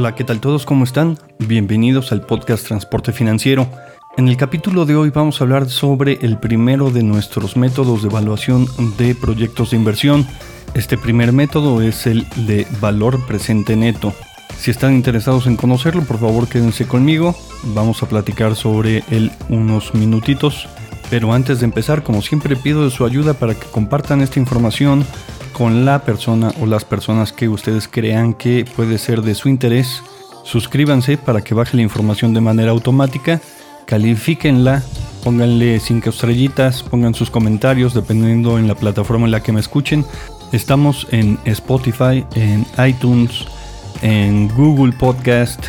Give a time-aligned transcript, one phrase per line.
[0.00, 0.64] Hola, ¿qué tal todos?
[0.64, 1.18] ¿Cómo están?
[1.40, 3.68] Bienvenidos al podcast Transporte Financiero.
[4.16, 8.08] En el capítulo de hoy vamos a hablar sobre el primero de nuestros métodos de
[8.08, 8.66] evaluación
[8.96, 10.26] de proyectos de inversión.
[10.72, 14.14] Este primer método es el de valor presente neto.
[14.56, 17.36] Si están interesados en conocerlo, por favor quédense conmigo.
[17.74, 20.66] Vamos a platicar sobre él unos minutitos.
[21.10, 25.04] Pero antes de empezar, como siempre, pido su ayuda para que compartan esta información
[25.60, 30.02] con la persona o las personas que ustedes crean que puede ser de su interés.
[30.42, 33.42] Suscríbanse para que baje la información de manera automática.
[33.84, 34.82] Califíquenla,
[35.22, 40.06] pónganle 5 estrellitas, pongan sus comentarios dependiendo en la plataforma en la que me escuchen.
[40.50, 43.44] Estamos en Spotify, en iTunes,
[44.00, 45.62] en Google Podcast,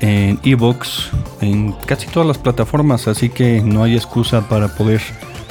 [0.00, 1.10] en Evox,
[1.42, 5.02] en casi todas las plataformas, así que no hay excusa para poder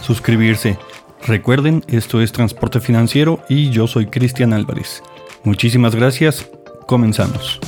[0.02, 0.76] suscribirse.
[1.26, 5.02] Recuerden, esto es Transporte Financiero y yo soy Cristian Álvarez.
[5.44, 6.48] Muchísimas gracias,
[6.86, 7.60] comenzamos.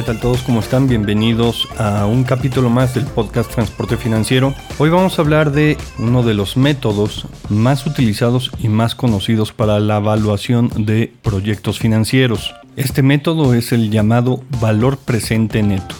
[0.00, 0.40] ¿Qué tal todos?
[0.40, 0.88] ¿Cómo están?
[0.88, 4.54] Bienvenidos a un capítulo más del podcast Transporte Financiero.
[4.78, 9.78] Hoy vamos a hablar de uno de los métodos más utilizados y más conocidos para
[9.78, 12.54] la evaluación de proyectos financieros.
[12.76, 15.94] Este método es el llamado valor presente neto.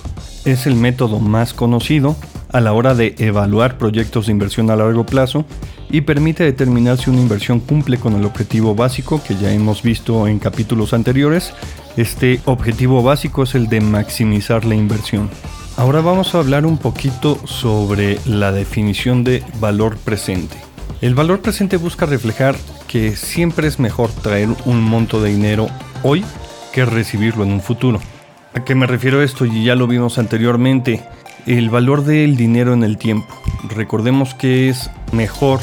[0.46, 2.16] Es el método más conocido
[2.52, 5.44] a la hora de evaluar proyectos de inversión a largo plazo
[5.90, 10.26] y permite determinar si una inversión cumple con el objetivo básico que ya hemos visto
[10.26, 11.52] en capítulos anteriores
[12.00, 15.30] este objetivo básico es el de maximizar la inversión.
[15.76, 20.56] Ahora vamos a hablar un poquito sobre la definición de valor presente.
[21.00, 22.56] El valor presente busca reflejar
[22.88, 25.68] que siempre es mejor traer un monto de dinero
[26.02, 26.24] hoy
[26.72, 28.00] que recibirlo en un futuro.
[28.54, 29.44] ¿A qué me refiero esto?
[29.44, 31.02] Y ya lo vimos anteriormente.
[31.46, 33.34] El valor del dinero en el tiempo.
[33.68, 35.60] Recordemos que es mejor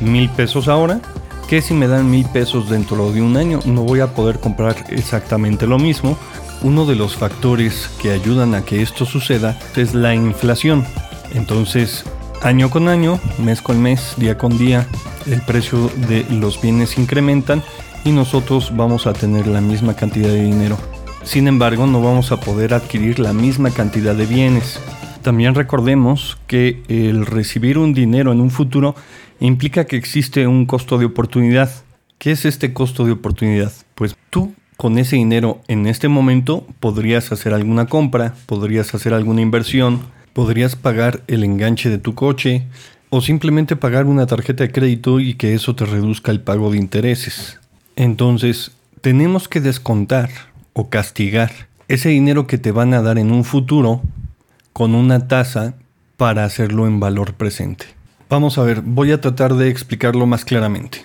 [0.00, 1.00] mil pesos ahora
[1.50, 4.84] que si me dan mil pesos dentro de un año no voy a poder comprar
[4.90, 6.16] exactamente lo mismo.
[6.62, 10.84] Uno de los factores que ayudan a que esto suceda es la inflación.
[11.34, 12.04] Entonces,
[12.40, 14.86] año con año, mes con mes, día con día,
[15.26, 17.64] el precio de los bienes incrementan
[18.04, 20.78] y nosotros vamos a tener la misma cantidad de dinero.
[21.24, 24.78] Sin embargo, no vamos a poder adquirir la misma cantidad de bienes.
[25.22, 28.94] También recordemos que el recibir un dinero en un futuro
[29.40, 31.70] implica que existe un costo de oportunidad.
[32.18, 33.72] ¿Qué es este costo de oportunidad?
[33.94, 39.40] Pues tú con ese dinero en este momento podrías hacer alguna compra, podrías hacer alguna
[39.40, 40.00] inversión,
[40.32, 42.66] podrías pagar el enganche de tu coche
[43.10, 46.78] o simplemente pagar una tarjeta de crédito y que eso te reduzca el pago de
[46.78, 47.58] intereses.
[47.96, 50.30] Entonces, tenemos que descontar
[50.72, 51.50] o castigar
[51.88, 54.00] ese dinero que te van a dar en un futuro
[54.72, 55.74] con una tasa
[56.16, 57.99] para hacerlo en valor presente.
[58.30, 61.04] Vamos a ver, voy a tratar de explicarlo más claramente.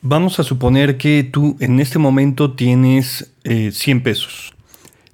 [0.00, 4.54] Vamos a suponer que tú en este momento tienes 100 eh, pesos.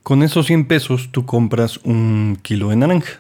[0.05, 3.19] Con esos 100 pesos tú compras un kilo de naranja.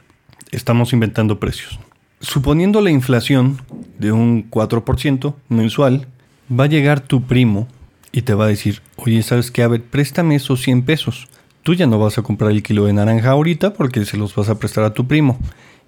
[0.52, 1.80] Estamos inventando precios.
[2.20, 3.60] Suponiendo la inflación
[3.98, 6.06] de un 4% mensual,
[6.48, 7.66] va a llegar tu primo
[8.12, 9.64] y te va a decir, oye, ¿sabes qué?
[9.64, 11.26] A ver, préstame esos 100 pesos
[11.68, 14.48] tú ya no vas a comprar el kilo de naranja ahorita porque se los vas
[14.48, 15.38] a prestar a tu primo.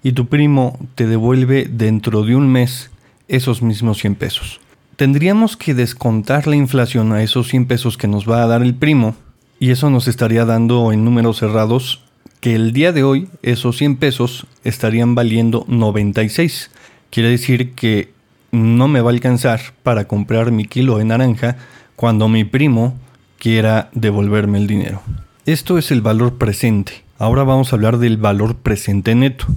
[0.03, 2.89] Y tu primo te devuelve dentro de un mes
[3.27, 4.59] esos mismos 100 pesos.
[4.95, 8.75] Tendríamos que descontar la inflación a esos 100 pesos que nos va a dar el
[8.75, 9.15] primo.
[9.59, 12.03] Y eso nos estaría dando en números cerrados
[12.39, 16.71] que el día de hoy esos 100 pesos estarían valiendo 96.
[17.11, 18.11] Quiere decir que
[18.51, 21.57] no me va a alcanzar para comprar mi kilo de naranja
[21.95, 22.95] cuando mi primo
[23.37, 25.01] quiera devolverme el dinero.
[25.45, 27.03] Esto es el valor presente.
[27.17, 29.47] Ahora vamos a hablar del valor presente neto.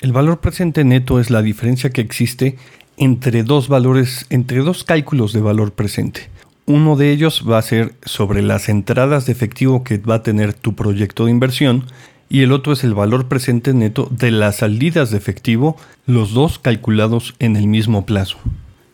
[0.00, 2.58] El valor presente neto es la diferencia que existe
[2.98, 6.28] entre dos valores, entre dos cálculos de valor presente.
[6.66, 10.52] Uno de ellos va a ser sobre las entradas de efectivo que va a tener
[10.52, 11.84] tu proyecto de inversión
[12.28, 16.58] y el otro es el valor presente neto de las salidas de efectivo, los dos
[16.58, 18.36] calculados en el mismo plazo.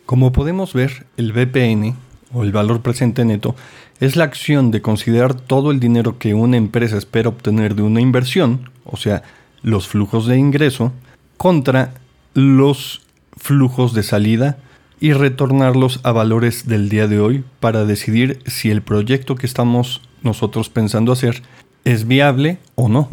[0.06, 1.96] Como podemos ver, el BPN
[2.32, 3.56] o el valor presente neto
[3.98, 8.00] es la acción de considerar todo el dinero que una empresa espera obtener de una
[8.00, 9.22] inversión, o sea,
[9.62, 10.92] los flujos de ingreso,
[11.36, 11.94] contra
[12.34, 13.02] los
[13.36, 14.58] flujos de salida
[15.00, 20.00] y retornarlos a valores del día de hoy para decidir si el proyecto que estamos
[20.22, 21.42] nosotros pensando hacer
[21.84, 23.10] es viable o no.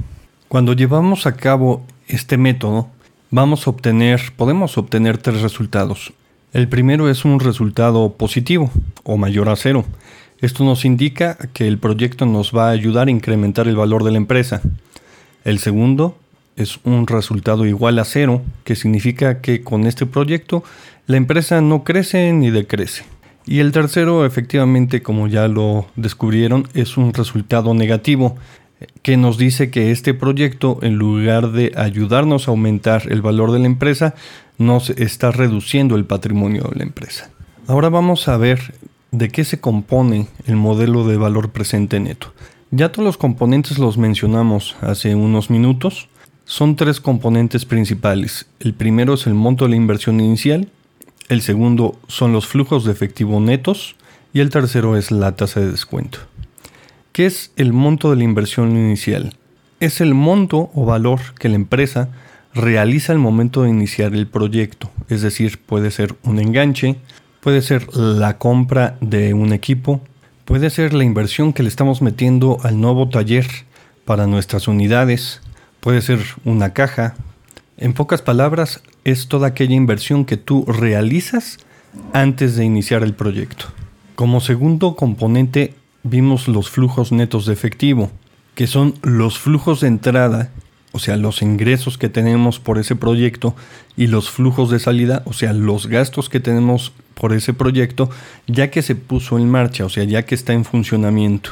[0.47, 2.89] Cuando llevamos a cabo este método,
[3.31, 6.13] vamos a obtener, podemos obtener tres resultados.
[6.53, 8.71] El primero es un resultado positivo
[9.03, 9.85] o mayor a cero.
[10.41, 14.11] Esto nos indica que el proyecto nos va a ayudar a incrementar el valor de
[14.11, 14.61] la empresa.
[15.43, 16.17] El segundo
[16.59, 20.63] es un resultado igual a cero, que significa que con este proyecto
[21.07, 23.03] la empresa no crece ni decrece.
[23.45, 28.38] Y el tercero, efectivamente, como ya lo descubrieron, es un resultado negativo,
[29.01, 33.59] que nos dice que este proyecto, en lugar de ayudarnos a aumentar el valor de
[33.59, 34.15] la empresa,
[34.57, 37.29] nos está reduciendo el patrimonio de la empresa.
[37.67, 38.73] Ahora vamos a ver
[39.11, 42.33] de qué se compone el modelo de valor presente neto.
[42.71, 46.07] Ya todos los componentes los mencionamos hace unos minutos.
[46.49, 48.47] Son tres componentes principales.
[48.59, 50.67] El primero es el monto de la inversión inicial,
[51.27, 53.95] el segundo son los flujos de efectivo netos
[54.33, 56.17] y el tercero es la tasa de descuento.
[57.11, 59.35] ¿Qué es el monto de la inversión inicial?
[59.79, 62.09] Es el monto o valor que la empresa
[62.55, 64.89] realiza al momento de iniciar el proyecto.
[65.07, 66.95] Es decir, puede ser un enganche,
[67.41, 70.01] puede ser la compra de un equipo,
[70.45, 73.45] puede ser la inversión que le estamos metiendo al nuevo taller
[74.03, 75.41] para nuestras unidades,
[75.79, 77.15] puede ser una caja.
[77.77, 81.57] En pocas palabras, es toda aquella inversión que tú realizas
[82.13, 83.65] antes de iniciar el proyecto.
[84.15, 88.11] Como segundo componente vimos los flujos netos de efectivo,
[88.55, 90.51] que son los flujos de entrada
[90.91, 93.55] o sea, los ingresos que tenemos por ese proyecto
[93.95, 98.09] y los flujos de salida, o sea, los gastos que tenemos por ese proyecto,
[98.47, 101.51] ya que se puso en marcha, o sea, ya que está en funcionamiento.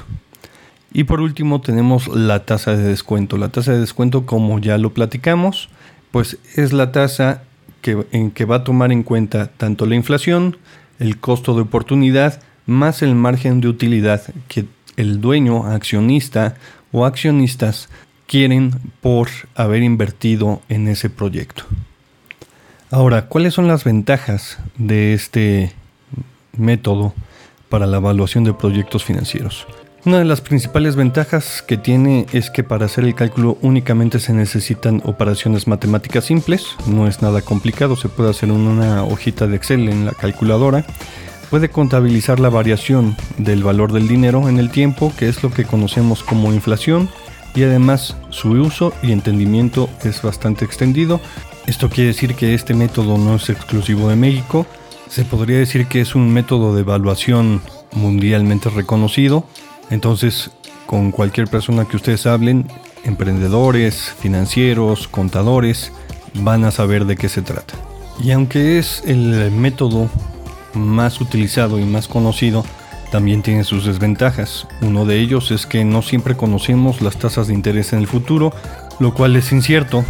[0.97, 3.37] Y por último tenemos la tasa de descuento.
[3.37, 5.69] La tasa de descuento, como ya lo platicamos,
[6.09, 7.43] pues es la tasa
[7.81, 10.57] que, en que va a tomar en cuenta tanto la inflación,
[10.97, 14.65] el costo de oportunidad, más el margen de utilidad que
[14.95, 16.55] el dueño, accionista
[16.91, 17.89] o accionistas
[18.25, 21.63] quieren por haber invertido en ese proyecto.
[22.89, 25.73] Ahora, ¿cuáles son las ventajas de este
[26.57, 27.13] método
[27.69, 29.67] para la evaluación de proyectos financieros?
[30.07, 34.31] Una de las principales ventajas que tiene es que para hacer el cálculo únicamente se
[34.31, 39.57] necesitan operaciones matemáticas simples, no es nada complicado, se puede hacer en una hojita de
[39.57, 40.85] Excel en la calculadora.
[41.49, 45.65] Puede contabilizar la variación del valor del dinero en el tiempo, que es lo que
[45.65, 47.09] conocemos como inflación,
[47.53, 51.19] y además su uso y entendimiento es bastante extendido.
[51.65, 54.65] Esto quiere decir que este método no es exclusivo de México,
[55.09, 57.61] se podría decir que es un método de evaluación
[57.93, 59.45] mundialmente reconocido,
[59.89, 60.51] entonces
[60.85, 62.67] con cualquier persona que ustedes hablen,
[63.03, 65.91] emprendedores, financieros, contadores,
[66.33, 67.75] van a saber de qué se trata.
[68.23, 70.09] Y aunque es el método
[70.73, 72.63] más utilizado y más conocido,
[73.11, 74.67] también tiene sus desventajas.
[74.81, 78.53] Uno de ellos es que no siempre conocemos las tasas de interés en el futuro,
[78.99, 80.03] lo cual es incierto.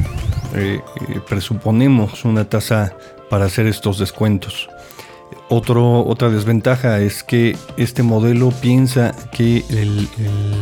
[0.55, 2.95] Eh, eh, presuponemos una tasa
[3.29, 4.69] para hacer estos descuentos.
[5.49, 9.63] Otra desventaja es que este modelo piensa que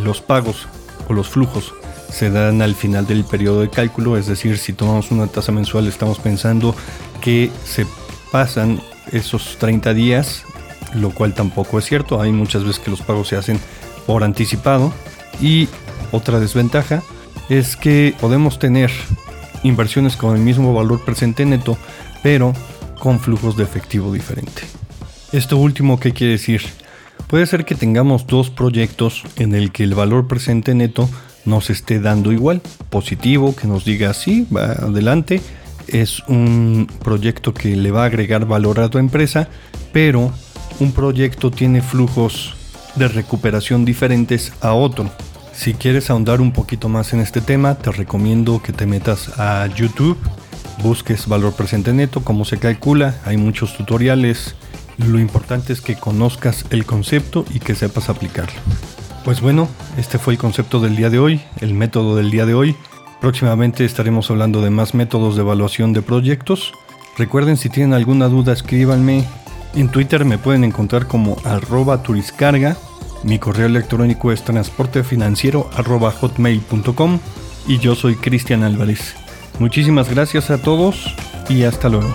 [0.03, 0.67] los pagos
[1.09, 1.73] o los flujos
[2.11, 5.87] se dan al final del periodo de cálculo, es decir, si tomamos una tasa mensual
[5.87, 6.75] estamos pensando
[7.19, 7.85] que se
[8.31, 8.79] pasan
[9.11, 10.45] esos 30 días
[10.95, 12.21] lo cual tampoco es cierto.
[12.21, 13.59] Hay muchas veces que los pagos se hacen
[14.05, 14.93] por anticipado.
[15.41, 15.67] Y
[16.11, 17.03] otra desventaja
[17.49, 18.91] es que podemos tener
[19.63, 21.77] inversiones con el mismo valor presente neto,
[22.23, 22.53] pero
[22.99, 24.63] con flujos de efectivo diferente.
[25.31, 26.61] Esto último, ¿qué quiere decir?
[27.27, 31.09] Puede ser que tengamos dos proyectos en el que el valor presente neto
[31.45, 35.41] nos esté dando igual, positivo, que nos diga sí, va adelante,
[35.87, 39.47] es un proyecto que le va a agregar valor a tu empresa,
[39.93, 40.31] pero
[40.79, 42.55] un proyecto tiene flujos
[42.95, 45.09] de recuperación diferentes a otro.
[45.53, 49.67] Si quieres ahondar un poquito más en este tema, te recomiendo que te metas a
[49.67, 50.17] YouTube,
[50.83, 54.55] busques valor presente neto, cómo se calcula, hay muchos tutoriales.
[54.97, 58.59] Lo importante es que conozcas el concepto y que sepas aplicarlo.
[59.23, 59.67] Pues bueno,
[59.97, 62.75] este fue el concepto del día de hoy, el método del día de hoy.
[63.21, 66.73] Próximamente estaremos hablando de más métodos de evaluación de proyectos.
[67.17, 69.25] Recuerden si tienen alguna duda escríbanme
[69.75, 72.77] en Twitter me pueden encontrar como arroba turiscarga.
[73.23, 77.19] Mi correo electrónico es transportefinanciero arroba hotmail.com
[77.67, 79.15] y yo soy Cristian Álvarez.
[79.59, 81.15] Muchísimas gracias a todos
[81.49, 82.13] y hasta luego.